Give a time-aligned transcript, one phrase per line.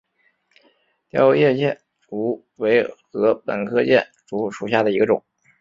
[1.11, 5.23] 凋叶箭竹为禾本科箭竹属下的一个种。